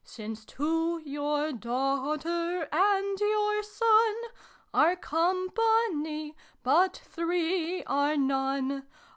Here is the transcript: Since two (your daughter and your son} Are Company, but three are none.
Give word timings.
Since 0.03 0.45
two 0.45 0.99
(your 1.05 1.53
daughter 1.53 2.67
and 2.71 3.19
your 3.19 3.61
son} 3.61 4.15
Are 4.73 4.95
Company, 4.95 6.35
but 6.63 6.97
three 7.05 7.83
are 7.83 8.17
none. 8.17 8.87